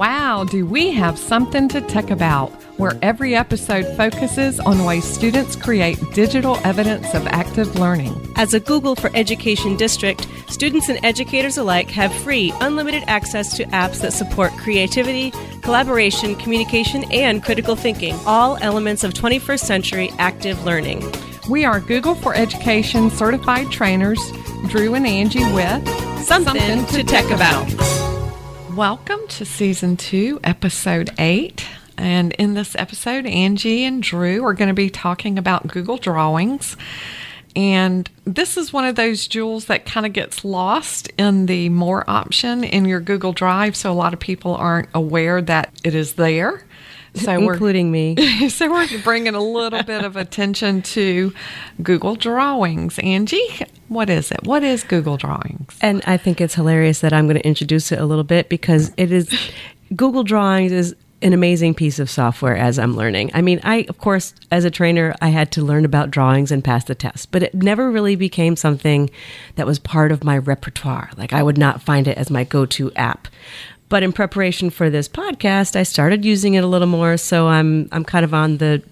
Wow, 0.00 0.44
do 0.44 0.64
we 0.64 0.92
have 0.92 1.18
something 1.18 1.68
to 1.68 1.82
tech 1.82 2.10
about? 2.10 2.48
Where 2.78 2.98
every 3.02 3.34
episode 3.34 3.84
focuses 3.98 4.58
on 4.58 4.86
ways 4.86 5.04
students 5.04 5.56
create 5.56 5.98
digital 6.14 6.56
evidence 6.64 7.12
of 7.12 7.26
active 7.26 7.78
learning. 7.78 8.18
As 8.34 8.54
a 8.54 8.60
Google 8.60 8.96
for 8.96 9.10
Education 9.14 9.76
district, 9.76 10.26
students 10.48 10.88
and 10.88 11.04
educators 11.04 11.58
alike 11.58 11.90
have 11.90 12.14
free, 12.14 12.50
unlimited 12.62 13.04
access 13.08 13.54
to 13.58 13.64
apps 13.64 14.00
that 14.00 14.14
support 14.14 14.52
creativity, 14.52 15.32
collaboration, 15.60 16.34
communication, 16.34 17.04
and 17.12 17.44
critical 17.44 17.76
thinking, 17.76 18.18
all 18.24 18.56
elements 18.62 19.04
of 19.04 19.12
21st 19.12 19.60
century 19.60 20.10
active 20.18 20.64
learning. 20.64 21.04
We 21.50 21.66
are 21.66 21.78
Google 21.78 22.14
for 22.14 22.34
Education 22.34 23.10
certified 23.10 23.70
trainers, 23.70 24.32
Drew 24.68 24.94
and 24.94 25.06
Angie 25.06 25.44
with 25.52 25.86
Something, 26.24 26.56
Something 26.56 26.86
to, 26.86 26.92
to 26.92 27.04
Tech 27.04 27.30
About. 27.30 27.99
Welcome 28.80 29.28
to 29.28 29.44
season 29.44 29.98
two, 29.98 30.40
episode 30.42 31.10
eight. 31.18 31.68
And 31.98 32.32
in 32.32 32.54
this 32.54 32.74
episode, 32.74 33.26
Angie 33.26 33.84
and 33.84 34.02
Drew 34.02 34.42
are 34.46 34.54
going 34.54 34.68
to 34.68 34.74
be 34.74 34.88
talking 34.88 35.36
about 35.38 35.66
Google 35.66 35.98
Drawings. 35.98 36.78
And 37.54 38.08
this 38.24 38.56
is 38.56 38.72
one 38.72 38.86
of 38.86 38.96
those 38.96 39.28
jewels 39.28 39.66
that 39.66 39.84
kind 39.84 40.06
of 40.06 40.14
gets 40.14 40.46
lost 40.46 41.12
in 41.18 41.44
the 41.44 41.68
more 41.68 42.08
option 42.08 42.64
in 42.64 42.86
your 42.86 43.00
Google 43.00 43.34
Drive. 43.34 43.76
So 43.76 43.92
a 43.92 43.92
lot 43.92 44.14
of 44.14 44.18
people 44.18 44.54
aren't 44.54 44.88
aware 44.94 45.42
that 45.42 45.78
it 45.84 45.94
is 45.94 46.14
there. 46.14 46.62
So 47.14 47.32
including 47.32 47.90
me. 47.90 48.48
so 48.48 48.70
we're 48.70 48.86
bringing 49.02 49.34
a 49.34 49.40
little 49.40 49.82
bit 49.82 50.04
of 50.04 50.16
attention 50.16 50.82
to 50.82 51.32
Google 51.82 52.14
Drawings. 52.14 52.98
Angie, 53.00 53.66
what 53.88 54.08
is 54.08 54.30
it? 54.30 54.44
What 54.44 54.62
is 54.62 54.84
Google 54.84 55.16
Drawings? 55.16 55.76
And 55.80 56.02
I 56.06 56.16
think 56.16 56.40
it's 56.40 56.54
hilarious 56.54 57.00
that 57.00 57.12
I'm 57.12 57.26
going 57.26 57.36
to 57.36 57.46
introduce 57.46 57.92
it 57.92 57.98
a 57.98 58.06
little 58.06 58.24
bit 58.24 58.48
because 58.48 58.92
it 58.96 59.10
is 59.10 59.28
Google 59.94 60.22
Drawings 60.22 60.72
is 60.72 60.94
an 61.22 61.32
amazing 61.32 61.74
piece 61.74 61.98
of 61.98 62.08
software 62.08 62.56
as 62.56 62.78
I'm 62.78 62.96
learning. 62.96 63.30
I 63.34 63.42
mean, 63.42 63.60
I, 63.62 63.84
of 63.88 63.98
course, 63.98 64.34
as 64.50 64.64
a 64.64 64.70
trainer, 64.70 65.14
I 65.20 65.28
had 65.28 65.52
to 65.52 65.62
learn 65.62 65.84
about 65.84 66.10
drawings 66.10 66.50
and 66.50 66.64
pass 66.64 66.84
the 66.84 66.94
test, 66.94 67.30
but 67.30 67.42
it 67.42 67.54
never 67.54 67.90
really 67.90 68.16
became 68.16 68.56
something 68.56 69.10
that 69.56 69.66
was 69.66 69.78
part 69.78 70.12
of 70.12 70.24
my 70.24 70.38
repertoire. 70.38 71.10
Like, 71.16 71.32
I 71.32 71.42
would 71.42 71.58
not 71.58 71.82
find 71.82 72.08
it 72.08 72.16
as 72.16 72.30
my 72.30 72.44
go 72.44 72.64
to 72.66 72.92
app. 72.94 73.28
But 73.90 74.02
in 74.02 74.12
preparation 74.14 74.70
for 74.70 74.88
this 74.88 75.08
podcast, 75.08 75.76
I 75.76 75.82
started 75.82 76.24
using 76.24 76.54
it 76.54 76.64
a 76.64 76.66
little 76.66 76.88
more. 76.88 77.18
So 77.18 77.48
I'm, 77.48 77.88
I'm 77.92 78.04
kind 78.04 78.24
of 78.24 78.32
on 78.32 78.56
the, 78.56 78.82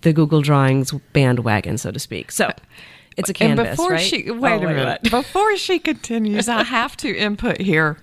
the 0.00 0.12
Google 0.12 0.42
Drawings 0.42 0.90
bandwagon, 1.12 1.78
so 1.78 1.92
to 1.92 2.00
speak. 2.00 2.32
So 2.32 2.50
it's 3.16 3.30
a 3.30 3.32
canvas, 3.32 3.66
and 3.66 3.76
before 3.76 3.90
right? 3.92 4.00
She, 4.00 4.30
wait 4.30 4.64
oh, 4.64 4.66
a 4.66 4.74
minute. 4.74 5.02
before 5.04 5.56
she 5.56 5.78
continues, 5.78 6.48
I 6.48 6.64
have 6.64 6.96
to 6.98 7.16
input 7.16 7.60
here 7.60 7.98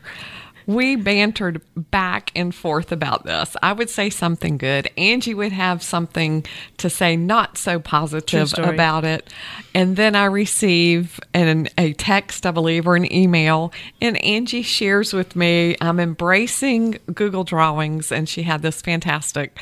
we 0.68 0.98
bantered 0.98 1.62
back 1.76 2.30
and 2.36 2.54
forth 2.54 2.92
about 2.92 3.23
this. 3.23 3.56
I 3.64 3.72
would 3.72 3.90
say 3.90 4.10
something 4.10 4.58
good. 4.58 4.90
Angie 4.98 5.34
would 5.34 5.54
have 5.54 5.82
something 5.82 6.46
to 6.78 6.90
say 6.90 7.16
not 7.16 7.58
so 7.58 7.80
positive 7.80 8.54
about 8.58 9.06
it. 9.06 9.34
And 9.73 9.95
then 9.95 10.14
I 10.14 10.26
receive 10.26 11.20
an, 11.34 11.70
a 11.78 11.94
text, 11.94 12.45
I 12.45 12.52
believe, 12.52 12.86
or 12.86 12.98
an 12.98 13.12
email, 13.12 13.72
and 14.02 14.18
Angie 14.23 14.62
shares 14.62 15.14
with 15.14 15.36
me, 15.36 15.78
I'm 15.80 16.00
embracing 16.00 17.00
Google 17.14 17.45
Drawings, 17.45 18.12
and 18.12 18.28
she 18.28 18.44
had 18.44 18.62
this 18.62 18.82
fantastic 18.82 19.60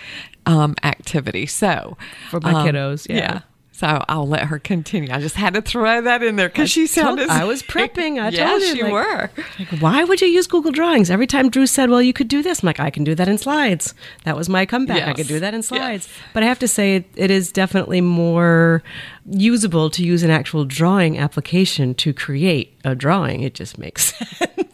um, 0.48 0.76
activity. 0.84 1.46
So, 1.46 1.98
for 2.32 2.40
my 2.40 2.54
um, 2.54 2.68
kiddos, 2.68 3.08
yeah. 3.08 3.16
yeah. 3.16 3.42
So 3.76 4.02
I'll 4.08 4.26
let 4.26 4.44
her 4.44 4.58
continue. 4.58 5.12
I 5.12 5.20
just 5.20 5.36
had 5.36 5.54
to 5.56 5.62
throw 5.62 6.02
that 6.02 6.24
in 6.24 6.38
there 6.38 6.48
because 6.48 6.72
she 6.72 6.88
sounded. 6.88 7.28
I 7.28 7.44
was 7.44 7.62
prepping. 7.74 8.22
I 8.22 8.30
yes, 8.30 8.50
told 8.50 8.62
you, 8.62 8.76
you 8.76 8.84
like, 8.86 8.94
were. 8.94 9.30
Like, 9.60 9.82
why 9.82 10.06
would 10.06 10.22
you 10.22 10.30
use 10.30 10.48
Google 10.48 10.72
Drawings? 10.72 11.12
Every 11.12 11.28
time 11.28 11.50
Drew 11.50 11.68
said, 11.68 11.90
"Well, 11.90 12.02
you 12.02 12.14
could 12.14 12.30
do 12.30 12.42
this," 12.42 12.64
I'm 12.64 12.68
like, 12.68 12.80
"I 12.80 12.90
can 12.90 13.04
do 13.04 13.16
that 13.16 13.28
in 13.28 13.38
slides." 13.38 13.94
That 14.24 14.38
was 14.38 14.48
my 14.48 14.66
comeback. 14.66 15.00
Yes. 15.00 15.10
I 15.10 15.14
could 15.14 15.28
do 15.28 15.42
that 15.42 15.54
in 15.54 15.62
slides. 15.62 16.08
Yes. 16.08 16.28
But 16.34 16.44
I 16.44 16.46
have 16.46 16.60
to 16.60 16.70
say, 16.70 16.96
it, 16.96 17.06
it 17.18 17.30
is 17.30 17.52
definitely 17.52 18.00
more 18.00 18.82
usable 19.30 19.90
to 19.90 20.06
use 20.06 20.24
an 20.24 20.30
actual 20.30 20.64
drawing 20.64 21.18
application 21.18 21.96
to 21.96 22.14
create 22.14 22.78
a 22.86 22.96
drawing. 22.96 23.42
It 23.42 23.56
just 23.56 23.78
makes 23.78 24.14
sense. 24.38 24.65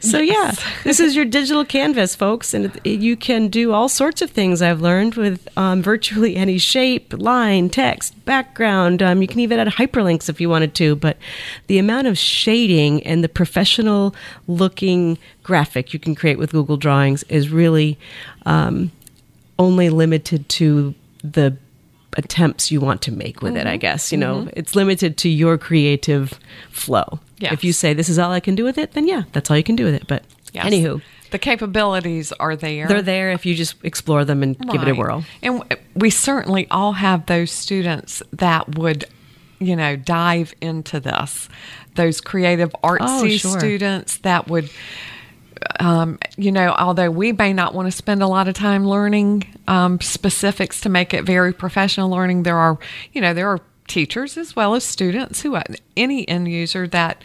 So 0.00 0.18
yeah, 0.18 0.52
this 0.84 1.00
is 1.00 1.16
your 1.16 1.24
digital 1.24 1.64
canvas, 1.64 2.14
folks, 2.14 2.54
and 2.54 2.66
it, 2.84 3.00
you 3.00 3.16
can 3.16 3.48
do 3.48 3.72
all 3.72 3.88
sorts 3.88 4.22
of 4.22 4.30
things. 4.30 4.62
I've 4.62 4.80
learned 4.80 5.14
with 5.14 5.48
um, 5.56 5.82
virtually 5.82 6.36
any 6.36 6.58
shape, 6.58 7.12
line, 7.16 7.68
text, 7.68 8.24
background. 8.24 9.02
Um, 9.02 9.22
you 9.22 9.28
can 9.28 9.40
even 9.40 9.58
add 9.58 9.68
hyperlinks 9.68 10.28
if 10.28 10.40
you 10.40 10.48
wanted 10.48 10.74
to. 10.76 10.96
But 10.96 11.16
the 11.66 11.78
amount 11.78 12.06
of 12.06 12.18
shading 12.18 13.02
and 13.04 13.22
the 13.22 13.28
professional 13.28 14.14
looking 14.46 15.18
graphic 15.42 15.92
you 15.92 15.98
can 15.98 16.14
create 16.14 16.38
with 16.38 16.52
Google 16.52 16.76
Drawings 16.76 17.22
is 17.24 17.50
really 17.50 17.98
um, 18.44 18.90
only 19.58 19.88
limited 19.90 20.48
to 20.50 20.94
the 21.22 21.56
attempts 22.16 22.70
you 22.70 22.80
want 22.80 23.02
to 23.02 23.12
make 23.12 23.42
with 23.42 23.52
mm-hmm. 23.52 23.60
it, 23.60 23.66
I 23.66 23.74
mm-hmm. 23.74 23.80
guess. 23.80 24.10
You 24.12 24.18
know, 24.18 24.40
mm-hmm. 24.40 24.50
it's 24.54 24.74
limited 24.74 25.16
to 25.18 25.28
your 25.28 25.58
creative 25.58 26.38
flow. 26.70 27.20
Yes. 27.38 27.52
If 27.52 27.64
you 27.64 27.72
say 27.72 27.92
this 27.92 28.08
is 28.08 28.18
all 28.18 28.32
I 28.32 28.40
can 28.40 28.54
do 28.54 28.64
with 28.64 28.78
it, 28.78 28.92
then 28.92 29.06
yeah, 29.06 29.24
that's 29.32 29.50
all 29.50 29.56
you 29.56 29.62
can 29.62 29.76
do 29.76 29.84
with 29.84 29.94
it. 29.94 30.06
But 30.06 30.24
yes. 30.52 30.66
anywho, 30.66 31.02
the 31.30 31.38
capabilities 31.38 32.32
are 32.32 32.56
there. 32.56 32.88
They're 32.88 33.02
there 33.02 33.30
if 33.32 33.44
you 33.44 33.54
just 33.54 33.76
explore 33.84 34.24
them 34.24 34.42
and 34.42 34.56
right. 34.60 34.72
give 34.72 34.82
it 34.82 34.88
a 34.88 34.94
whirl. 34.94 35.24
And 35.42 35.62
we 35.94 36.10
certainly 36.10 36.66
all 36.70 36.92
have 36.94 37.26
those 37.26 37.50
students 37.50 38.22
that 38.32 38.78
would, 38.78 39.04
you 39.58 39.76
know, 39.76 39.96
dive 39.96 40.54
into 40.60 40.98
this. 40.98 41.48
Those 41.94 42.20
creative 42.20 42.70
artsy 42.84 43.34
oh, 43.34 43.36
sure. 43.36 43.58
students 43.58 44.18
that 44.18 44.48
would 44.48 44.70
um, 45.80 46.18
you 46.36 46.52
know, 46.52 46.74
although 46.78 47.10
we 47.10 47.32
may 47.32 47.52
not 47.52 47.74
want 47.74 47.86
to 47.86 47.92
spend 47.92 48.22
a 48.22 48.26
lot 48.26 48.48
of 48.48 48.54
time 48.54 48.86
learning 48.86 49.44
um, 49.68 50.00
specifics 50.00 50.80
to 50.82 50.88
make 50.88 51.14
it 51.14 51.24
very 51.24 51.52
professional 51.52 52.10
learning, 52.10 52.42
there 52.42 52.56
are, 52.56 52.78
you 53.12 53.20
know, 53.20 53.34
there 53.34 53.48
are 53.48 53.60
teachers 53.86 54.36
as 54.36 54.56
well 54.56 54.74
as 54.74 54.84
students 54.84 55.42
who, 55.42 55.58
any 55.96 56.28
end 56.28 56.48
user 56.48 56.86
that 56.88 57.22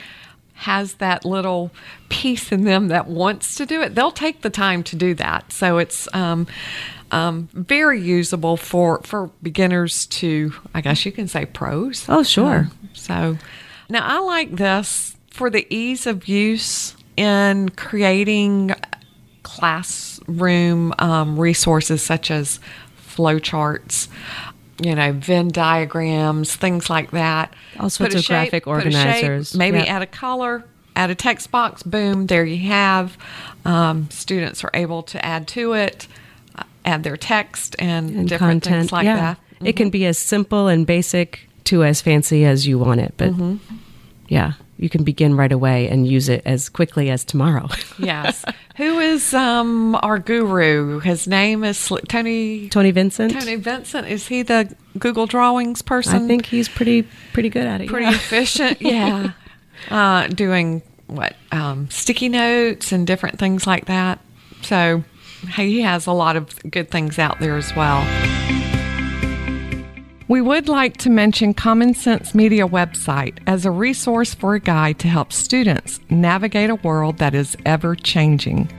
has 0.53 0.93
that 0.95 1.25
little 1.25 1.71
piece 2.09 2.51
in 2.51 2.65
them 2.65 2.89
that 2.89 3.07
wants 3.07 3.55
to 3.55 3.65
do 3.65 3.81
it, 3.81 3.95
they'll 3.95 4.11
take 4.11 4.41
the 4.41 4.49
time 4.49 4.83
to 4.83 4.95
do 4.95 5.15
that. 5.15 5.51
So 5.51 5.79
it's 5.79 6.07
um, 6.13 6.45
um, 7.09 7.49
very 7.53 7.99
usable 7.99 8.57
for 8.57 9.01
for 9.03 9.31
beginners 9.41 10.05
to, 10.07 10.53
I 10.73 10.81
guess 10.81 11.05
you 11.05 11.11
can 11.11 11.27
say, 11.27 11.45
pros. 11.45 12.05
Oh, 12.07 12.21
sure. 12.21 12.69
Um, 12.69 12.89
so 12.93 13.37
now 13.89 14.05
I 14.05 14.19
like 14.19 14.51
this 14.51 15.15
for 15.31 15.49
the 15.49 15.65
ease 15.73 16.05
of 16.05 16.27
use 16.27 16.95
in 17.21 17.69
creating 17.69 18.73
classroom 19.43 20.91
um, 20.97 21.39
resources 21.39 22.01
such 22.01 22.31
as 22.31 22.59
flowcharts, 22.99 24.07
you 24.81 24.95
know, 24.95 25.11
Venn 25.13 25.49
diagrams, 25.49 26.55
things 26.55 26.89
like 26.89 27.11
that. 27.11 27.53
All 27.79 27.91
sorts 27.91 28.15
of 28.15 28.21
shape, 28.21 28.49
graphic 28.49 28.65
organizers. 28.65 29.51
Shape, 29.51 29.59
maybe 29.59 29.77
yep. 29.77 29.89
add 29.89 30.01
a 30.01 30.07
color, 30.07 30.63
add 30.95 31.11
a 31.11 31.15
text 31.15 31.51
box, 31.51 31.83
boom, 31.83 32.25
there 32.25 32.43
you 32.43 32.67
have. 32.69 33.15
Um, 33.65 34.09
students 34.09 34.63
are 34.63 34.71
able 34.73 35.03
to 35.03 35.23
add 35.23 35.47
to 35.49 35.73
it, 35.73 36.07
uh, 36.55 36.63
add 36.85 37.03
their 37.03 37.17
text 37.17 37.75
and, 37.77 38.09
and 38.09 38.29
different 38.29 38.63
content. 38.63 38.81
things 38.81 38.91
like 38.91 39.05
yeah. 39.05 39.15
that. 39.17 39.37
Mm-hmm. 39.37 39.67
It 39.67 39.75
can 39.75 39.91
be 39.91 40.07
as 40.07 40.17
simple 40.17 40.67
and 40.67 40.87
basic 40.87 41.47
to 41.65 41.83
as 41.83 42.01
fancy 42.01 42.45
as 42.45 42.65
you 42.65 42.79
want 42.79 42.99
it, 42.99 43.13
but 43.17 43.29
mm-hmm. 43.33 43.57
yeah 44.27 44.53
you 44.81 44.89
can 44.89 45.03
begin 45.03 45.35
right 45.35 45.51
away 45.51 45.87
and 45.87 46.07
use 46.07 46.27
it 46.27 46.41
as 46.43 46.67
quickly 46.67 47.11
as 47.11 47.23
tomorrow. 47.23 47.69
yes. 47.99 48.43
Who 48.77 48.99
is 48.99 49.31
um, 49.31 49.95
our 50.01 50.17
guru? 50.17 50.99
His 50.99 51.27
name 51.27 51.63
is 51.63 51.91
Tony. 52.09 52.67
Tony 52.69 52.89
Vincent. 52.89 53.31
Tony 53.31 53.55
Vincent. 53.55 54.07
Is 54.07 54.27
he 54.27 54.41
the 54.41 54.75
Google 54.97 55.27
Drawings 55.27 55.83
person? 55.83 56.23
I 56.23 56.27
think 56.27 56.47
he's 56.47 56.67
pretty 56.67 57.03
pretty 57.31 57.49
good 57.49 57.67
at 57.67 57.81
it. 57.81 57.87
Pretty 57.87 58.07
yeah. 58.07 58.15
efficient. 58.15 58.81
Yeah. 58.91 59.31
uh, 59.89 60.27
doing 60.27 60.81
what 61.07 61.35
um, 61.51 61.89
sticky 61.89 62.29
notes 62.29 62.91
and 62.91 63.05
different 63.05 63.37
things 63.37 63.67
like 63.67 63.85
that. 63.85 64.19
So 64.63 65.03
he 65.55 65.81
has 65.81 66.07
a 66.07 66.11
lot 66.11 66.35
of 66.35 66.59
good 66.69 66.89
things 66.89 67.19
out 67.19 67.39
there 67.39 67.55
as 67.55 67.75
well. 67.75 68.30
We 70.31 70.39
would 70.39 70.69
like 70.69 70.95
to 70.99 71.09
mention 71.09 71.53
Common 71.53 71.93
Sense 71.93 72.33
Media 72.33 72.65
website 72.65 73.39
as 73.45 73.65
a 73.65 73.69
resource 73.69 74.33
for 74.33 74.55
a 74.55 74.61
guide 74.61 74.97
to 74.99 75.09
help 75.09 75.33
students 75.33 75.99
navigate 76.09 76.69
a 76.69 76.75
world 76.75 77.17
that 77.17 77.35
is 77.35 77.57
ever 77.65 77.95
changing. 77.97 78.69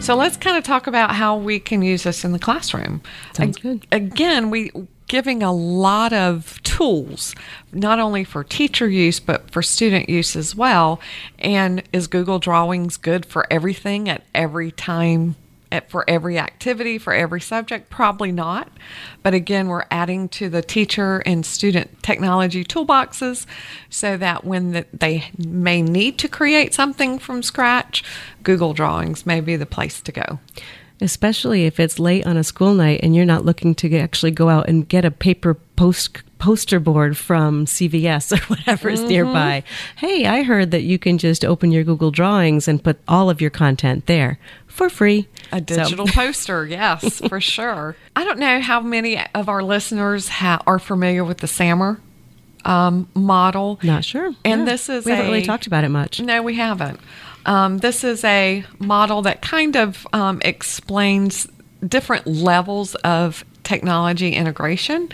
So 0.00 0.16
let's 0.16 0.36
kind 0.36 0.56
of 0.56 0.64
talk 0.64 0.88
about 0.88 1.14
how 1.14 1.36
we 1.36 1.60
can 1.60 1.82
use 1.82 2.02
this 2.02 2.24
in 2.24 2.32
the 2.32 2.40
classroom. 2.40 3.00
Sounds 3.32 3.58
good. 3.58 3.86
Again, 3.92 4.50
we 4.50 4.72
giving 5.06 5.44
a 5.44 5.52
lot 5.52 6.12
of 6.12 6.60
tools, 6.64 7.32
not 7.70 8.00
only 8.00 8.24
for 8.24 8.42
teacher 8.42 8.88
use, 8.88 9.20
but 9.20 9.52
for 9.52 9.62
student 9.62 10.08
use 10.08 10.34
as 10.34 10.56
well. 10.56 11.00
And 11.38 11.84
is 11.92 12.08
Google 12.08 12.40
Drawings 12.40 12.96
good 12.96 13.24
for 13.24 13.46
everything 13.52 14.08
at 14.08 14.24
every 14.34 14.72
time 14.72 15.36
for 15.88 16.04
every 16.08 16.38
activity, 16.38 16.98
for 16.98 17.12
every 17.12 17.40
subject? 17.40 17.90
Probably 17.90 18.32
not. 18.32 18.68
But 19.22 19.34
again, 19.34 19.68
we're 19.68 19.86
adding 19.90 20.28
to 20.30 20.48
the 20.48 20.62
teacher 20.62 21.22
and 21.26 21.44
student 21.44 22.02
technology 22.02 22.64
toolboxes 22.64 23.46
so 23.90 24.16
that 24.16 24.44
when 24.44 24.72
the, 24.72 24.86
they 24.92 25.30
may 25.36 25.82
need 25.82 26.18
to 26.18 26.28
create 26.28 26.74
something 26.74 27.18
from 27.18 27.42
scratch, 27.42 28.04
Google 28.42 28.72
Drawings 28.72 29.26
may 29.26 29.40
be 29.40 29.56
the 29.56 29.66
place 29.66 30.00
to 30.02 30.12
go 30.12 30.38
especially 31.00 31.66
if 31.66 31.78
it's 31.78 31.98
late 31.98 32.26
on 32.26 32.36
a 32.36 32.44
school 32.44 32.74
night 32.74 33.00
and 33.02 33.14
you're 33.14 33.24
not 33.24 33.44
looking 33.44 33.74
to 33.74 33.98
actually 33.98 34.30
go 34.30 34.48
out 34.48 34.68
and 34.68 34.88
get 34.88 35.04
a 35.04 35.10
paper 35.10 35.54
post 35.76 36.22
poster 36.38 36.78
board 36.78 37.16
from 37.16 37.64
CVS 37.64 38.32
or 38.36 38.44
whatever 38.46 38.88
is 38.88 39.00
mm-hmm. 39.00 39.08
nearby. 39.08 39.62
Hey, 39.96 40.26
I 40.26 40.42
heard 40.42 40.70
that 40.70 40.82
you 40.82 40.98
can 40.98 41.18
just 41.18 41.44
open 41.44 41.72
your 41.72 41.84
Google 41.84 42.10
Drawings 42.10 42.68
and 42.68 42.82
put 42.82 42.98
all 43.08 43.30
of 43.30 43.40
your 43.40 43.50
content 43.50 44.06
there 44.06 44.38
for 44.76 44.90
free. 44.90 45.26
A 45.52 45.60
digital 45.60 46.06
so. 46.06 46.12
poster, 46.14 46.66
yes, 46.66 47.20
for 47.28 47.40
sure. 47.40 47.96
I 48.14 48.24
don't 48.24 48.38
know 48.38 48.60
how 48.60 48.80
many 48.80 49.18
of 49.34 49.48
our 49.48 49.62
listeners 49.62 50.28
ha- 50.28 50.62
are 50.66 50.78
familiar 50.78 51.24
with 51.24 51.38
the 51.38 51.46
SAMR 51.46 51.98
um, 52.66 53.08
model. 53.14 53.80
Not 53.82 54.04
sure. 54.04 54.34
And 54.44 54.60
yeah. 54.60 54.64
this 54.64 54.88
is 54.88 55.06
we 55.06 55.12
haven't 55.12 55.26
a, 55.26 55.30
really 55.30 55.46
talked 55.46 55.66
about 55.66 55.84
it 55.84 55.88
much. 55.88 56.20
No, 56.20 56.42
we 56.42 56.56
haven't. 56.56 57.00
Um, 57.46 57.78
this 57.78 58.04
is 58.04 58.22
a 58.24 58.64
model 58.78 59.22
that 59.22 59.40
kind 59.40 59.76
of 59.76 60.06
um, 60.12 60.42
explains 60.44 61.48
different 61.86 62.26
levels 62.26 62.94
of 62.96 63.44
technology 63.62 64.32
integration. 64.32 65.08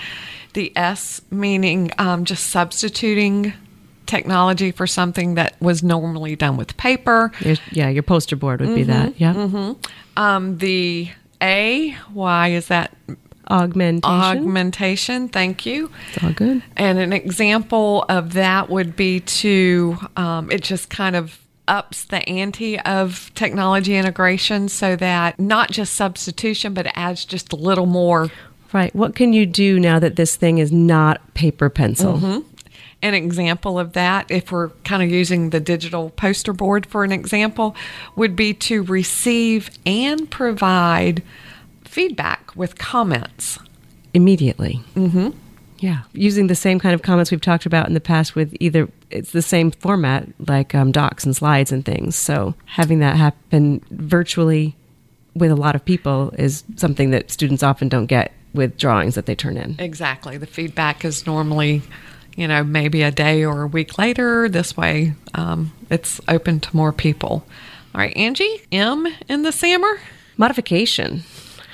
The 0.55 0.77
S 0.77 1.23
meaning 1.31 1.93
um, 1.99 2.25
just 2.25 2.47
substituting 2.47 3.55
technology 4.13 4.71
for 4.73 4.87
something 4.87 5.37
that 5.37 5.57
was 5.61 5.83
normally 5.83 6.37
done 6.37 6.59
with 6.59 6.77
paper. 6.77 7.33
Your, 7.41 7.57
yeah, 7.71 7.89
your 7.89 8.03
poster 8.03 8.37
board 8.37 8.61
would 8.61 8.69
mm-hmm, 8.69 8.77
be 8.77 8.83
that. 8.83 9.19
Yeah. 9.19 9.33
Mm-hmm. 9.33 9.73
Um, 10.19 10.59
the 10.59 11.09
A, 11.41 11.93
why 12.13 12.49
is 12.49 12.69
that? 12.69 12.95
Augmentation. 13.51 14.21
Augmentation, 14.21 15.29
thank 15.29 15.65
you. 15.67 15.91
It's 16.13 16.23
all 16.23 16.33
good. 16.33 16.63
And 16.77 16.99
an 16.99 17.13
example 17.13 18.05
of 18.09 18.35
that 18.35 18.69
would 18.69 18.97
be 18.97 19.21
to, 19.21 19.97
um, 20.17 20.51
it 20.51 20.63
just 20.63 20.91
kind 20.91 21.17
of 21.17 21.39
ups 21.67 22.05
the 22.05 22.27
ante 22.29 22.79
of 22.81 23.31
technology 23.35 23.97
integration 23.97 24.69
so 24.69 24.95
that 24.97 25.39
not 25.39 25.71
just 25.71 25.95
substitution, 25.95 26.75
but 26.75 26.87
adds 26.95 27.25
just 27.25 27.53
a 27.53 27.57
little 27.57 27.87
more. 27.87 28.31
Right. 28.73 28.95
What 28.95 29.15
can 29.15 29.33
you 29.33 29.45
do 29.45 29.79
now 29.81 29.99
that 29.99 30.17
this 30.17 30.37
thing 30.37 30.59
is 30.59 30.73
not 30.73 31.35
paper 31.35 31.69
pencil? 31.69 32.15
Mm-hmm. 32.15 32.52
An 33.03 33.15
example 33.15 33.79
of 33.79 33.95
that, 33.95 34.31
if 34.31 34.53
we're 34.53 34.69
kind 34.85 35.03
of 35.03 35.11
using 35.11 35.51
the 35.51 35.61
digital 35.61 36.11
poster 36.11 36.53
board 36.53 36.87
for 36.87 37.03
an 37.03 37.13
example, 37.13 37.75
would 38.15 38.37
be 38.37 38.55
to 38.55 38.83
receive 38.83 39.71
and 39.85 40.31
provide 40.31 41.23
feedback 41.85 42.55
with 42.55 42.79
comments 42.79 43.59
immediately. 44.15 44.81
Mm-hmm. 44.95 45.31
Yeah, 45.79 46.03
using 46.13 46.47
the 46.47 46.55
same 46.55 46.79
kind 46.79 46.95
of 46.95 47.03
comments 47.03 47.33
we've 47.33 47.41
talked 47.41 47.67
about 47.67 47.89
in 47.89 47.95
the 47.95 48.01
past 48.01 48.37
with 48.37 48.57
either 48.61 48.89
it's 49.11 49.33
the 49.33 49.43
same 49.43 49.73
format 49.73 50.29
like 50.49 50.77
um, 50.77 50.93
docs 50.93 51.25
and 51.25 51.35
slides 51.35 51.73
and 51.73 51.85
things. 51.85 52.15
So 52.15 52.55
having 52.67 53.01
that 53.01 53.17
happen 53.17 53.85
virtually 53.91 54.77
with 55.35 55.51
a 55.51 55.57
lot 55.57 55.75
of 55.75 55.85
people 55.85 56.33
is 56.39 56.63
something 56.77 57.11
that 57.11 57.33
students 57.33 57.65
often 57.65 57.89
don't 57.89 58.07
get 58.07 58.33
with 58.55 58.79
drawings 58.79 59.17
that 59.17 59.27
they 59.27 59.35
turn 59.35 59.57
in. 59.57 59.75
Exactly. 59.79 60.37
The 60.37 60.47
feedback 60.47 61.05
is 61.05 61.27
normally, 61.27 61.83
you 62.37 62.49
know, 62.49 62.65
maybe 62.65 63.03
a 63.03 63.11
day 63.11 63.45
or 63.45 63.63
a 63.63 63.67
week 63.67 63.99
later. 63.99 64.49
This 64.49 64.77
way, 64.77 65.15
um, 65.35 65.73
it's 65.91 66.21
open 66.29 66.61
to 66.61 66.77
more 66.77 66.93
people. 66.93 67.45
All 67.95 68.01
right, 68.01 68.17
Angie, 68.17 68.63
M 68.71 69.07
in 69.29 69.43
the 69.43 69.51
SAMR? 69.51 69.99
Modification. 70.37 71.23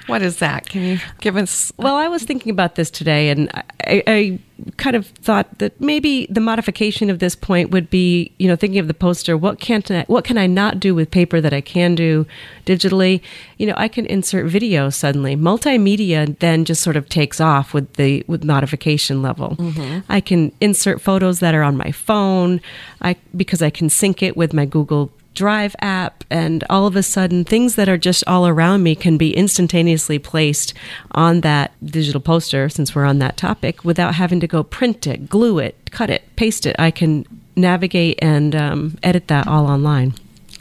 What 0.08 0.22
is 0.22 0.38
that? 0.38 0.68
Can 0.68 0.82
you 0.82 0.98
give 1.20 1.36
us? 1.36 1.70
Well, 1.76 1.94
I 1.94 2.08
was 2.08 2.24
thinking 2.24 2.50
about 2.50 2.76
this 2.76 2.90
today, 2.90 3.28
and 3.28 3.50
I, 3.52 4.02
I, 4.06 4.38
kind 4.76 4.96
of 4.96 5.06
thought 5.06 5.58
that 5.58 5.78
maybe 5.80 6.26
the 6.30 6.40
modification 6.40 7.10
of 7.10 7.18
this 7.18 7.36
point 7.36 7.70
would 7.70 7.90
be, 7.90 8.32
you 8.38 8.48
know, 8.48 8.56
thinking 8.56 8.80
of 8.80 8.88
the 8.88 8.94
poster. 8.94 9.36
What 9.36 9.60
can't 9.60 9.88
I, 9.90 10.04
what 10.08 10.24
can 10.24 10.38
I 10.38 10.46
not 10.46 10.80
do 10.80 10.94
with 10.94 11.10
paper 11.10 11.40
that 11.42 11.52
I 11.52 11.60
can 11.60 11.94
do 11.94 12.26
digitally? 12.64 13.20
You 13.58 13.66
know, 13.66 13.74
I 13.76 13.88
can 13.88 14.06
insert 14.06 14.46
video 14.46 14.88
suddenly. 14.88 15.36
Multimedia 15.36 16.38
then 16.38 16.64
just 16.64 16.82
sort 16.82 16.96
of 16.96 17.08
takes 17.08 17.40
off 17.40 17.74
with 17.74 17.92
the 17.94 18.24
with 18.26 18.44
modification 18.44 19.20
level. 19.20 19.56
Mm-hmm. 19.56 20.10
I 20.10 20.20
can 20.22 20.52
insert 20.60 21.02
photos 21.02 21.40
that 21.40 21.54
are 21.54 21.62
on 21.62 21.76
my 21.76 21.92
phone. 21.92 22.62
I 23.02 23.16
because 23.36 23.60
I 23.60 23.68
can 23.70 23.90
sync 23.90 24.22
it 24.22 24.38
with 24.38 24.54
my 24.54 24.64
Google 24.64 25.12
Drive 25.38 25.76
app, 25.80 26.24
and 26.30 26.64
all 26.68 26.88
of 26.88 26.96
a 26.96 27.02
sudden, 27.04 27.44
things 27.44 27.76
that 27.76 27.88
are 27.88 27.96
just 27.96 28.24
all 28.26 28.48
around 28.48 28.82
me 28.82 28.96
can 28.96 29.16
be 29.16 29.36
instantaneously 29.36 30.18
placed 30.18 30.74
on 31.12 31.42
that 31.42 31.70
digital 31.84 32.20
poster, 32.20 32.68
since 32.68 32.92
we're 32.92 33.04
on 33.04 33.20
that 33.20 33.36
topic, 33.36 33.84
without 33.84 34.16
having 34.16 34.40
to 34.40 34.48
go 34.48 34.64
print 34.64 35.06
it, 35.06 35.28
glue 35.28 35.60
it, 35.60 35.76
cut 35.92 36.10
it, 36.10 36.24
paste 36.34 36.66
it. 36.66 36.74
I 36.76 36.90
can 36.90 37.24
navigate 37.54 38.18
and 38.20 38.56
um, 38.56 38.98
edit 39.04 39.28
that 39.28 39.46
all 39.46 39.66
online. 39.66 40.14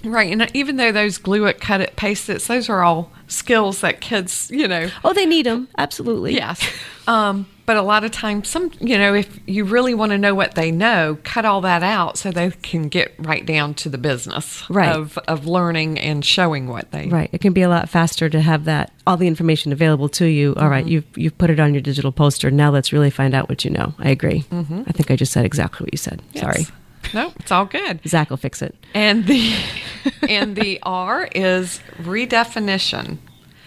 Right. 0.04 0.32
And 0.32 0.48
even 0.56 0.76
though 0.76 0.92
those 0.92 1.18
glue 1.18 1.46
it, 1.46 1.60
cut 1.60 1.82
it, 1.82 1.96
paste 1.96 2.30
it, 2.30 2.44
those 2.44 2.70
are 2.70 2.84
all 2.84 3.12
skills 3.28 3.82
that 3.82 4.00
kids, 4.00 4.52
you 4.52 4.68
know. 4.68 4.92
Oh, 5.04 5.12
they 5.12 5.26
need 5.26 5.48
them. 5.48 5.70
Absolutely. 5.80 6.36
Yes. 6.36 6.64
Um, 7.08 7.48
but 7.68 7.76
a 7.76 7.82
lot 7.82 8.06
of 8.06 8.12
times, 8.12 8.48
some, 8.48 8.72
you 8.80 8.98
know, 8.98 9.14
if 9.14 9.40
you 9.46 9.66
really 9.66 9.94
want 9.94 10.14
to 10.14 10.18
know 10.18 10.34
what 10.34 10.56
they 10.56 10.72
know, 10.72 11.18
cut 11.26 11.44
all 11.44 11.60
that 11.62 11.84
out 11.84 12.18
so 12.18 12.32
they 12.32 12.50
can 12.50 12.88
get 12.88 13.14
right 13.20 13.46
down 13.46 13.74
to 13.74 13.90
the 13.90 13.98
business 13.98 14.64
right. 14.70 14.96
of, 14.96 15.18
of 15.28 15.46
learning 15.46 16.00
and 16.00 16.24
showing 16.24 16.70
what 16.70 16.90
they. 16.92 17.10
Right. 17.10 17.30
It 17.34 17.42
can 17.42 17.52
be 17.52 17.64
a 17.64 17.68
lot 17.68 17.90
faster 17.90 18.30
to 18.30 18.40
have 18.40 18.64
that, 18.66 18.94
all 19.06 19.18
the 19.18 19.28
information 19.28 19.74
available 19.74 20.08
to 20.10 20.26
you. 20.26 20.56
All 20.56 20.64
mm-hmm. 20.64 20.72
right, 20.72 20.88
you've, 20.88 21.18
you've 21.18 21.38
put 21.38 21.50
it 21.50 21.60
on 21.60 21.74
your 21.74 21.82
digital 21.82 22.14
poster. 22.14 22.50
Now 22.50 22.72
let's 22.72 22.94
really 22.94 23.10
find 23.10 23.36
out 23.36 23.50
what 23.50 23.66
you 23.66 23.72
know. 23.72 23.94
I 24.00 24.12
agree. 24.12 24.44
Mm-hmm. 24.44 24.84
I 24.88 24.92
think 24.94 25.12
I 25.12 25.18
just 25.18 25.34
said 25.34 25.44
exactly 25.44 25.84
what 25.84 25.94
you 25.94 25.98
said. 25.98 26.22
Yes. 26.32 26.44
Sorry. 26.44 26.66
No, 27.14 27.34
it's 27.38 27.52
all 27.52 27.66
good. 27.66 28.00
Zach 28.08 28.30
will 28.30 28.38
fix 28.38 28.62
it. 28.62 28.76
And 28.94 29.28
the 29.28 29.54
and 30.30 30.56
the 30.56 30.80
R 30.84 31.28
is 31.36 31.82
redefinition. 31.98 33.18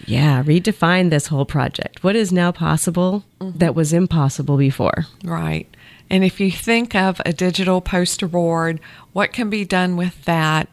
Yeah, 0.05 0.43
redefine 0.43 1.09
this 1.09 1.27
whole 1.27 1.45
project. 1.45 2.03
What 2.03 2.15
is 2.15 2.31
now 2.31 2.51
possible 2.51 3.23
mm-hmm. 3.39 3.57
that 3.57 3.75
was 3.75 3.93
impossible 3.93 4.57
before? 4.57 5.05
Right. 5.23 5.67
And 6.09 6.23
if 6.23 6.39
you 6.39 6.51
think 6.51 6.93
of 6.95 7.21
a 7.25 7.33
digital 7.33 7.81
poster 7.81 8.27
board, 8.27 8.79
what 9.13 9.31
can 9.31 9.49
be 9.49 9.63
done 9.63 9.95
with 9.95 10.25
that 10.25 10.67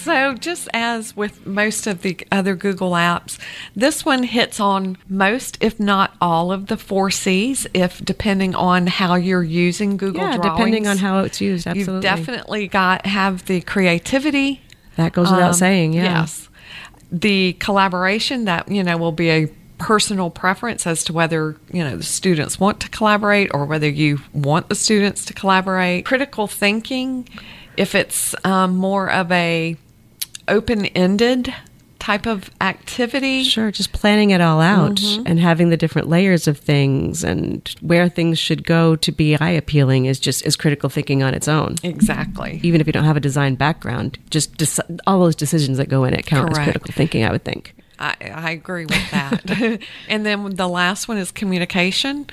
So, 0.03 0.33
just 0.33 0.67
as 0.73 1.15
with 1.15 1.45
most 1.45 1.85
of 1.85 2.01
the 2.01 2.17
other 2.31 2.55
Google 2.55 2.91
apps, 2.91 3.37
this 3.75 4.03
one 4.03 4.23
hits 4.23 4.59
on 4.59 4.97
most, 5.07 5.57
if 5.61 5.79
not 5.79 6.15
all, 6.19 6.51
of 6.51 6.67
the 6.67 6.77
four 6.77 7.11
C's, 7.11 7.67
if 7.73 8.03
depending 8.03 8.55
on 8.55 8.87
how 8.87 9.13
you're 9.13 9.43
using 9.43 9.97
Google 9.97 10.21
yeah, 10.21 10.37
Drawings. 10.37 10.57
depending 10.57 10.87
on 10.87 10.97
how 10.97 11.19
it's 11.19 11.39
used, 11.39 11.67
absolutely. 11.67 11.93
You've 11.93 12.01
definitely 12.01 12.67
got 12.67 13.05
have 13.05 13.45
the 13.45 13.61
creativity. 13.61 14.61
That 14.95 15.13
goes 15.13 15.29
without 15.29 15.49
um, 15.49 15.53
saying, 15.53 15.93
yeah. 15.93 16.21
Yes. 16.21 16.49
The 17.11 17.53
collaboration 17.53 18.45
that, 18.45 18.69
you 18.69 18.83
know, 18.83 18.97
will 18.97 19.11
be 19.11 19.29
a 19.29 19.47
personal 19.77 20.29
preference 20.29 20.85
as 20.85 21.03
to 21.03 21.11
whether 21.11 21.57
you 21.71 21.83
know 21.83 21.97
the 21.97 22.03
students 22.03 22.59
want 22.59 22.79
to 22.79 22.87
collaborate 22.89 23.49
or 23.51 23.65
whether 23.65 23.89
you 23.89 24.19
want 24.31 24.69
the 24.69 24.75
students 24.75 25.25
to 25.25 25.33
collaborate 25.33 26.05
critical 26.05 26.45
thinking 26.45 27.27
if 27.77 27.95
it's 27.95 28.35
um, 28.45 28.75
more 28.75 29.09
of 29.09 29.31
a 29.31 29.75
open 30.47 30.85
ended 30.87 31.53
type 32.01 32.25
of 32.25 32.49
activity. 32.59 33.43
Sure, 33.43 33.71
just 33.71 33.93
planning 33.93 34.31
it 34.31 34.41
all 34.41 34.59
out 34.59 34.95
mm-hmm. 34.95 35.23
and 35.27 35.39
having 35.39 35.69
the 35.69 35.77
different 35.77 36.09
layers 36.09 36.47
of 36.47 36.57
things 36.57 37.23
and 37.23 37.73
where 37.79 38.09
things 38.09 38.39
should 38.39 38.65
go 38.65 38.95
to 38.95 39.11
be 39.11 39.37
eye 39.37 39.51
appealing 39.51 40.05
is 40.05 40.19
just 40.19 40.45
is 40.45 40.55
critical 40.55 40.89
thinking 40.89 41.21
on 41.21 41.33
its 41.33 41.47
own. 41.47 41.75
Exactly. 41.83 42.59
Even 42.63 42.81
if 42.81 42.87
you 42.87 42.93
don't 42.93 43.03
have 43.05 43.17
a 43.17 43.21
design 43.21 43.55
background, 43.55 44.17
just 44.31 44.57
deci- 44.57 44.99
all 45.05 45.19
those 45.19 45.35
decisions 45.35 45.77
that 45.77 45.89
go 45.89 46.03
in 46.03 46.13
it 46.13 46.25
count 46.25 46.47
Correct. 46.47 46.59
as 46.59 46.65
critical 46.65 46.91
thinking, 46.91 47.23
I 47.23 47.31
would 47.31 47.43
think. 47.43 47.75
I, 47.99 48.15
I 48.33 48.51
agree 48.51 48.85
with 48.85 49.11
that. 49.11 49.79
and 50.09 50.25
then 50.25 50.55
the 50.55 50.67
last 50.67 51.07
one 51.07 51.19
is 51.19 51.31
communication 51.31 52.25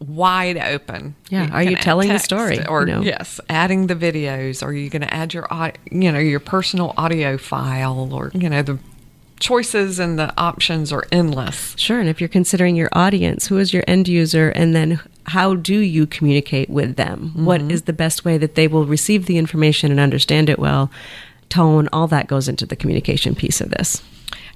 wide 0.00 0.56
open. 0.56 1.14
Yeah. 1.28 1.46
You 1.46 1.52
Are 1.52 1.62
you 1.62 1.76
telling 1.76 2.08
the 2.08 2.18
story? 2.18 2.64
Or 2.66 2.84
know? 2.86 3.02
yes, 3.02 3.40
adding 3.48 3.86
the 3.86 3.94
videos. 3.94 4.62
Are 4.62 4.72
you 4.72 4.90
going 4.90 5.02
to 5.02 5.14
add 5.14 5.34
your 5.34 5.46
you 5.90 6.10
know 6.10 6.18
your 6.18 6.40
personal 6.40 6.94
audio 6.96 7.38
file? 7.38 8.12
Or 8.12 8.30
you 8.34 8.48
know 8.48 8.62
the 8.62 8.78
choices 9.38 9.98
and 9.98 10.18
the 10.18 10.32
options 10.38 10.92
are 10.92 11.04
endless. 11.10 11.74
Sure. 11.76 11.98
And 11.98 12.08
if 12.08 12.20
you're 12.20 12.28
considering 12.28 12.76
your 12.76 12.90
audience, 12.92 13.46
who 13.46 13.58
is 13.58 13.72
your 13.72 13.82
end 13.86 14.06
user, 14.06 14.50
and 14.50 14.74
then 14.74 15.00
how 15.24 15.54
do 15.54 15.78
you 15.78 16.06
communicate 16.06 16.70
with 16.70 16.96
them? 16.96 17.30
Mm-hmm. 17.30 17.44
What 17.44 17.62
is 17.62 17.82
the 17.82 17.92
best 17.92 18.24
way 18.24 18.38
that 18.38 18.54
they 18.54 18.68
will 18.68 18.86
receive 18.86 19.26
the 19.26 19.38
information 19.38 19.90
and 19.90 19.98
understand 19.98 20.48
it 20.48 20.58
well? 20.58 20.90
Tone, 21.48 21.88
all 21.92 22.06
that 22.08 22.28
goes 22.28 22.48
into 22.48 22.66
the 22.66 22.76
communication 22.76 23.34
piece 23.34 23.60
of 23.60 23.70
this. 23.70 24.02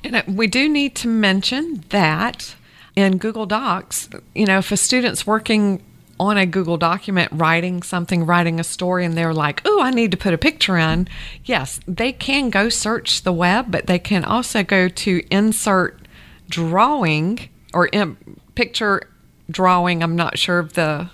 And 0.04 0.16
uh, 0.16 0.22
we 0.28 0.46
do 0.46 0.68
need 0.68 0.94
to 0.96 1.08
mention 1.08 1.82
that 1.88 2.54
in 2.96 3.18
Google 3.18 3.46
Docs, 3.46 4.08
you 4.34 4.46
know, 4.46 4.58
if 4.58 4.70
a 4.70 4.76
student's 4.76 5.26
working 5.26 5.82
on 6.20 6.36
a 6.36 6.46
Google 6.46 6.76
document 6.76 7.30
writing 7.32 7.82
something, 7.82 8.24
writing 8.24 8.60
a 8.60 8.64
story, 8.64 9.04
and 9.04 9.14
they're 9.14 9.34
like, 9.34 9.60
oh, 9.64 9.82
I 9.82 9.90
need 9.90 10.12
to 10.12 10.16
put 10.16 10.32
a 10.32 10.38
picture 10.38 10.76
in, 10.76 11.08
yes, 11.44 11.80
they 11.88 12.12
can 12.12 12.50
go 12.50 12.68
search 12.68 13.22
the 13.22 13.32
web, 13.32 13.70
but 13.70 13.86
they 13.86 13.98
can 13.98 14.24
also 14.24 14.62
go 14.62 14.88
to 14.88 15.22
insert 15.30 16.06
drawing 16.48 17.48
or 17.72 17.86
in, 17.86 18.16
picture 18.54 19.08
drawing. 19.50 20.02
I'm 20.02 20.16
not 20.16 20.38
sure 20.38 20.58
of 20.60 20.74
the 20.74 21.10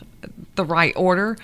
the 0.56 0.64
right 0.64 0.92
order. 0.96 1.38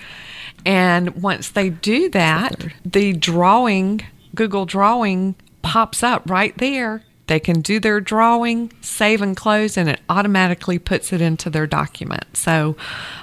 And 0.65 1.21
once 1.21 1.49
they 1.49 1.69
do 1.69 2.09
that, 2.09 2.67
the 2.85 3.13
drawing, 3.13 4.01
Google 4.35 4.65
Drawing 4.65 5.35
pops 5.61 6.03
up 6.03 6.29
right 6.29 6.55
there 6.57 7.03
they 7.27 7.39
can 7.39 7.61
do 7.61 7.79
their 7.79 7.99
drawing, 7.99 8.71
save 8.81 9.21
and 9.21 9.35
close, 9.35 9.77
and 9.77 9.89
it 9.89 9.99
automatically 10.09 10.79
puts 10.79 11.11
it 11.11 11.21
into 11.21 11.49
their 11.49 11.67
document. 11.67 12.25
So, 12.35 12.75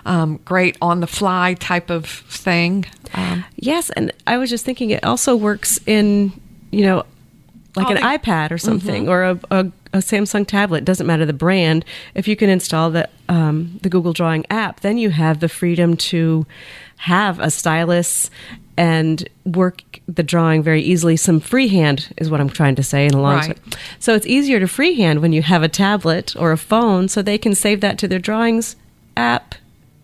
um, 0.05 0.39
great 0.45 0.77
on 0.81 1.01
the 1.01 1.07
fly 1.07 1.55
type 1.55 1.91
of 1.91 2.07
thing. 2.07 2.87
Um, 3.15 3.45
yes, 3.57 3.91
and 3.91 4.13
I 4.27 4.37
was 4.37 4.51
just 4.51 4.65
thinking 4.65 4.91
it 4.91 5.05
also 5.05 5.35
works 5.35 5.79
in, 5.87 6.33
you 6.71 6.83
know, 6.83 7.05
like 7.77 7.89
an 7.89 7.97
the, 7.97 8.03
iPad 8.03 8.51
or 8.51 8.59
something, 8.59 9.05
mm-hmm. 9.05 9.11
or 9.11 9.23
a, 9.25 9.41
a, 9.51 9.73
a, 9.95 9.99
Samsung 9.99 10.47
tablet. 10.47 10.85
Doesn't 10.85 11.07
matter 11.07 11.27
the 11.27 11.33
brand. 11.33 11.85
If 12.15 12.29
you 12.29 12.37
can 12.37 12.49
install 12.49 12.91
the 12.91 13.09
um, 13.29 13.81
the 13.83 13.89
Google 13.89 14.13
Drawing 14.13 14.45
app, 14.51 14.81
then 14.81 14.99
you 14.99 15.11
have 15.11 15.41
the 15.41 15.49
freedom 15.49 15.97
to 15.97 16.47
have 16.99 17.41
a 17.41 17.51
stylus 17.51 18.31
and 18.77 19.29
work 19.45 19.83
the 20.09 20.23
drawing 20.23 20.63
very 20.63 20.83
easily. 20.83 21.17
Some 21.17 21.41
freehand 21.41 22.13
is 22.17 22.31
what 22.31 22.41
I'm 22.41 22.49
trying 22.49 22.75
to 22.77 22.83
say 22.83 23.07
in 23.07 23.15
a 23.15 23.21
long 23.21 23.37
right. 23.37 23.59
So 23.99 24.15
it's 24.15 24.27
easier 24.27 24.61
to 24.61 24.67
freehand 24.67 25.21
when 25.21 25.33
you 25.33 25.43
have 25.43 25.63
a 25.63 25.69
tablet 25.69 26.35
or 26.37 26.53
a 26.53 26.59
phone, 26.59 27.09
so 27.09 27.23
they 27.23 27.39
can 27.39 27.55
save 27.55 27.81
that 27.81 27.99
to 27.99 28.09
their 28.09 28.19
drawings 28.19 28.77
app, 29.17 29.55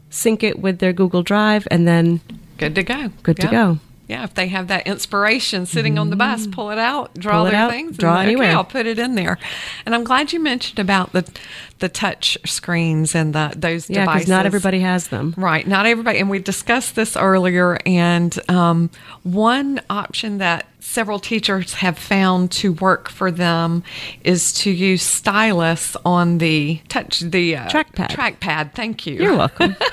sync 0.09 0.43
it 0.43 0.61
with 0.61 0.79
their 0.79 0.93
Google 0.93 1.23
Drive, 1.23 1.67
and 1.71 1.87
then 1.87 2.21
good 2.59 2.75
to 2.77 2.83
go. 2.83 3.09
Good 3.23 3.39
yep. 3.39 3.49
to 3.49 3.53
go 3.53 3.79
yeah, 4.11 4.25
if 4.25 4.35
they 4.35 4.49
have 4.49 4.67
that 4.69 4.89
inspiration 4.89 5.67
sitting 5.67 5.93
mm-hmm. 5.93 6.01
on 6.01 6.11
the 6.11 6.17
bus, 6.17 6.45
mm. 6.45 6.53
pull 6.53 6.71
it 6.71 6.79
out, 6.79 7.15
draw 7.15 7.45
their 7.45 7.55
out, 7.55 7.71
things, 7.71 7.97
draw 7.97 8.19
and, 8.19 8.27
anywhere. 8.27 8.49
Okay, 8.49 8.55
I'll 8.57 8.65
put 8.65 8.87
it 8.87 8.99
in 8.99 9.15
there. 9.15 9.39
And 9.87 9.95
I'm 9.95 10.03
glad 10.03 10.33
you 10.33 10.41
mentioned 10.41 10.81
about 10.81 11.13
the 11.13 11.31
the 11.79 11.89
touch 11.89 12.37
screens 12.45 13.15
and 13.15 13.33
the 13.33 13.53
those 13.57 13.89
yeah, 13.89 14.01
devices. 14.01 14.29
not 14.29 14.47
everybody 14.47 14.81
has 14.81 15.09
them. 15.09 15.33
Right, 15.37 15.65
not 15.65 15.87
everybody. 15.87 16.19
And 16.19 16.29
we 16.29 16.41
discussed 16.41 16.97
this 16.97 17.17
earlier. 17.17 17.79
And 17.87 18.37
um, 18.51 18.91
one 19.23 19.81
option 19.89 20.39
that 20.39 20.67
several 20.81 21.21
teachers 21.21 21.75
have 21.75 21.97
found 21.97 22.51
to 22.51 22.73
work 22.73 23.09
for 23.09 23.31
them 23.31 23.85
is 24.25 24.53
to 24.55 24.73
use 24.73 25.03
stylus 25.03 25.97
on 26.05 26.39
the 26.39 26.81
touch 26.89 27.21
the 27.21 27.55
uh, 27.55 27.69
trackpad. 27.69 28.09
Trackpad. 28.09 28.75
Thank 28.75 29.07
you. 29.07 29.15
You're 29.15 29.37
welcome. 29.37 29.77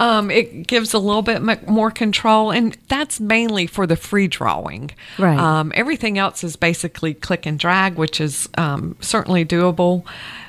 um, 0.00 0.30
it 0.30 0.66
gives 0.66 0.94
a 0.94 0.98
little 0.98 1.22
bit 1.22 1.42
more 1.68 1.90
control, 1.90 2.50
and 2.50 2.76
that's 2.88 3.20
mainly 3.20 3.66
for 3.66 3.86
the 3.86 3.96
free 3.96 4.28
drawing. 4.28 4.90
Right. 5.18 5.38
Um, 5.38 5.72
everything 5.74 6.18
else 6.18 6.44
is 6.44 6.56
basically 6.56 7.14
click 7.14 7.46
and 7.46 7.58
drag, 7.58 7.94
which 7.94 8.20
is 8.20 8.48
um, 8.56 8.96
certainly 9.00 9.44
doable. 9.44 10.04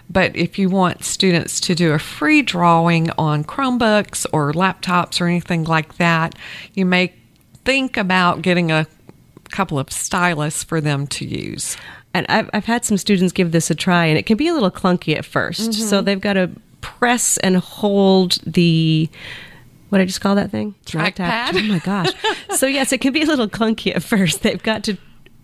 But 0.09 0.35
if 0.35 0.57
you 0.57 0.69
want 0.69 1.03
students 1.03 1.59
to 1.61 1.75
do 1.75 1.93
a 1.93 1.99
free 1.99 2.41
drawing 2.41 3.11
on 3.11 3.43
Chromebooks 3.43 4.25
or 4.33 4.51
laptops 4.53 5.21
or 5.21 5.27
anything 5.27 5.65
like 5.65 5.97
that, 5.97 6.33
you 6.73 6.85
may 6.85 7.13
think 7.63 7.95
about 7.97 8.41
getting 8.41 8.71
a 8.71 8.87
couple 9.51 9.77
of 9.77 9.91
stylus 9.91 10.63
for 10.63 10.81
them 10.81 11.05
to 11.07 11.25
use. 11.25 11.77
And 12.13 12.25
I've, 12.27 12.49
I've 12.53 12.65
had 12.65 12.85
some 12.85 12.97
students 12.97 13.33
give 13.33 13.51
this 13.51 13.69
a 13.69 13.75
try, 13.75 14.05
and 14.05 14.17
it 14.17 14.25
can 14.25 14.37
be 14.37 14.47
a 14.47 14.53
little 14.53 14.71
clunky 14.71 15.15
at 15.15 15.23
1st 15.23 15.59
mm-hmm. 15.59 15.71
So 15.71 16.01
they've 16.01 16.19
got 16.19 16.33
to 16.33 16.49
press 16.99 17.37
and 17.37 17.57
hold 17.57 18.33
the 18.45 19.09
what 19.89 19.97
did 19.97 20.03
I 20.03 20.05
just 20.05 20.21
call 20.21 20.35
that 20.35 20.51
thing? 20.51 20.75
Trackpad. 20.85 21.55
Oh 21.55 21.63
my 21.63 21.79
gosh. 21.79 22.09
so 22.55 22.67
yes, 22.67 22.93
it 22.93 23.01
can 23.01 23.11
be 23.11 23.23
a 23.23 23.25
little 23.25 23.47
clunky 23.47 23.95
at 23.95 24.03
first. 24.03 24.43
They've 24.43 24.61
got 24.61 24.83
to 24.83 24.97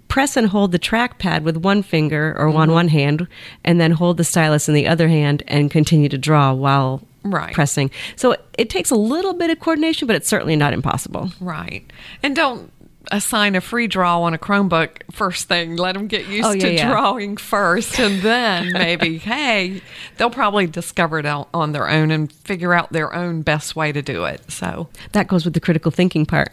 press 0.07 0.37
and 0.37 0.47
hold 0.47 0.71
the 0.71 0.77
trackpad 0.77 1.41
with 1.41 1.57
one 1.57 1.81
finger 1.81 2.35
or 2.37 2.47
mm-hmm. 2.47 2.57
on 2.57 2.71
one 2.71 2.87
hand, 2.89 3.27
and 3.63 3.81
then 3.81 3.91
hold 3.91 4.17
the 4.17 4.23
stylus 4.23 4.69
in 4.69 4.75
the 4.75 4.87
other 4.87 5.07
hand 5.07 5.41
and 5.47 5.71
continue 5.71 6.09
to 6.09 6.17
draw 6.17 6.53
while 6.53 7.01
right. 7.23 7.53
pressing. 7.53 7.89
So 8.15 8.35
it 8.57 8.69
takes 8.69 8.91
a 8.91 8.95
little 8.95 9.33
bit 9.33 9.49
of 9.49 9.59
coordination, 9.59 10.05
but 10.05 10.15
it's 10.15 10.27
certainly 10.27 10.55
not 10.55 10.73
impossible. 10.73 11.31
Right. 11.39 11.89
And 12.21 12.35
don't 12.35 12.71
assign 13.11 13.55
a 13.55 13.61
free 13.61 13.87
draw 13.87 14.21
on 14.21 14.33
a 14.33 14.37
Chromebook 14.37 14.89
first 15.11 15.47
thing. 15.47 15.75
Let 15.75 15.93
them 15.93 16.07
get 16.07 16.27
used 16.27 16.47
oh, 16.47 16.51
yeah, 16.51 16.65
to 16.65 16.73
yeah. 16.73 16.89
drawing 16.89 17.37
first, 17.37 17.99
and 17.99 18.21
then 18.21 18.71
maybe, 18.73 19.17
hey, 19.19 19.81
they'll 20.17 20.29
probably 20.29 20.67
discover 20.67 21.19
it 21.19 21.25
on 21.25 21.71
their 21.71 21.89
own 21.89 22.11
and 22.11 22.31
figure 22.31 22.73
out 22.73 22.91
their 22.91 23.13
own 23.13 23.41
best 23.41 23.75
way 23.75 23.91
to 23.91 24.01
do 24.01 24.25
it. 24.25 24.51
So 24.51 24.89
that 25.11 25.27
goes 25.27 25.45
with 25.45 25.53
the 25.53 25.59
critical 25.59 25.91
thinking 25.91 26.25
part. 26.25 26.51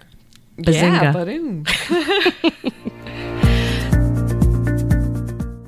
Bazinga. 0.59 1.65
Yeah, 1.91 2.71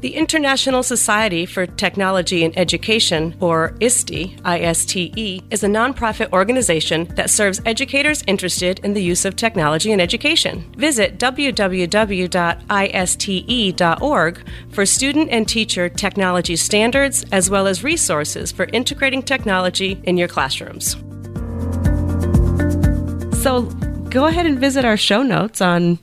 The 0.05 0.17
International 0.17 0.83
Society 0.83 1.47
for 1.47 1.65
Technology 1.65 2.45
and 2.45 2.55
Education, 2.59 3.35
or 3.41 3.75
ISTE, 3.81 4.39
I-S-T-E, 4.45 5.41
is 5.51 5.65
a 5.65 5.67
nonprofit 5.67 6.31
organization 6.31 7.07
that 7.15 7.31
serves 7.31 7.63
educators 7.65 8.23
interested 8.27 8.81
in 8.81 8.93
the 8.93 9.03
use 9.03 9.25
of 9.25 9.35
technology 9.35 9.93
in 9.93 10.03
education. 10.03 10.71
Visit 10.77 11.19
www.iste.org 11.19 11.89
for 14.69 14.85
student 14.85 15.31
and 15.31 15.49
teacher 15.49 15.89
technology 15.89 16.57
standards 16.57 17.25
as 17.33 17.49
well 17.49 17.67
as 17.67 17.83
resources 17.83 18.53
for 18.53 18.67
integrating 18.75 19.23
technology 19.23 19.99
in 20.05 20.19
your 20.19 20.29
classrooms. 20.29 20.97
So 23.43 23.63
go 24.11 24.27
ahead 24.27 24.45
and 24.45 24.59
visit 24.59 24.85
our 24.85 24.99
show 24.99 25.23
notes 25.23 25.63
on 25.63 25.99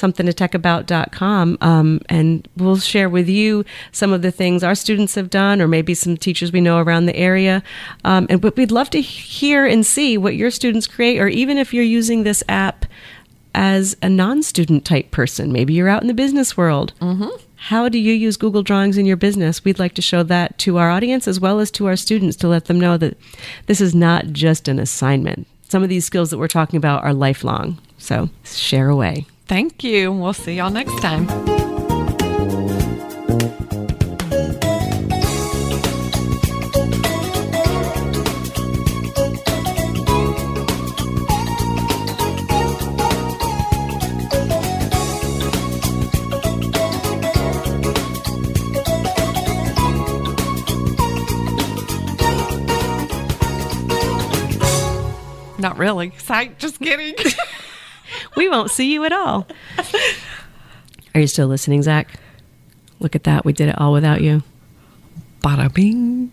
somethingtotechAbout.com, 0.00 1.58
um, 1.60 2.00
and 2.08 2.48
we'll 2.56 2.78
share 2.78 3.08
with 3.08 3.28
you 3.28 3.64
some 3.92 4.12
of 4.12 4.22
the 4.22 4.30
things 4.30 4.64
our 4.64 4.74
students 4.74 5.14
have 5.14 5.30
done, 5.30 5.60
or 5.60 5.68
maybe 5.68 5.94
some 5.94 6.16
teachers 6.16 6.52
we 6.52 6.60
know 6.60 6.78
around 6.78 7.06
the 7.06 7.16
area. 7.16 7.62
Um, 8.04 8.26
and 8.30 8.40
but 8.40 8.56
we'd 8.56 8.70
love 8.70 8.90
to 8.90 9.00
hear 9.00 9.66
and 9.66 9.84
see 9.84 10.16
what 10.16 10.36
your 10.36 10.50
students 10.50 10.86
create, 10.86 11.18
or 11.20 11.28
even 11.28 11.58
if 11.58 11.74
you're 11.74 11.84
using 11.84 12.22
this 12.22 12.42
app 12.48 12.86
as 13.54 13.96
a 14.02 14.08
non-student 14.08 14.84
type 14.84 15.10
person, 15.10 15.52
maybe 15.52 15.74
you're 15.74 15.88
out 15.88 16.02
in 16.02 16.08
the 16.08 16.14
business 16.14 16.56
world. 16.56 16.92
Mm-hmm. 17.00 17.28
How 17.56 17.88
do 17.90 17.98
you 17.98 18.14
use 18.14 18.38
Google 18.38 18.62
Drawings 18.62 18.96
in 18.96 19.04
your 19.04 19.18
business? 19.18 19.64
We'd 19.64 19.78
like 19.78 19.94
to 19.94 20.02
show 20.02 20.22
that 20.22 20.56
to 20.58 20.78
our 20.78 20.88
audience 20.88 21.28
as 21.28 21.38
well 21.38 21.60
as 21.60 21.70
to 21.72 21.86
our 21.86 21.96
students 21.96 22.36
to 22.38 22.48
let 22.48 22.66
them 22.66 22.80
know 22.80 22.96
that 22.96 23.18
this 23.66 23.80
is 23.82 23.94
not 23.94 24.28
just 24.28 24.66
an 24.66 24.78
assignment. 24.78 25.46
Some 25.68 25.82
of 25.82 25.90
these 25.90 26.06
skills 26.06 26.30
that 26.30 26.38
we're 26.38 26.48
talking 26.48 26.78
about 26.78 27.04
are 27.04 27.12
lifelong. 27.12 27.78
So 27.98 28.30
share 28.44 28.88
away. 28.88 29.26
Thank 29.50 29.82
you. 29.82 30.12
We'll 30.12 30.32
see 30.32 30.54
y'all 30.54 30.70
next 30.70 30.96
time. 31.00 31.26
Not 55.58 55.76
really. 55.76 56.12
Psych, 56.18 56.56
just 56.58 56.78
kidding. 56.78 57.16
we 58.36 58.48
won't 58.48 58.70
see 58.70 58.92
you 58.92 59.04
at 59.04 59.12
all. 59.12 59.46
Are 61.14 61.20
you 61.20 61.26
still 61.26 61.48
listening, 61.48 61.82
Zach? 61.82 62.18
Look 63.00 63.16
at 63.16 63.24
that. 63.24 63.44
We 63.44 63.52
did 63.52 63.68
it 63.68 63.78
all 63.78 63.92
without 63.92 64.20
you. 64.20 64.42
Bada 65.42 65.72
bing. 65.72 66.30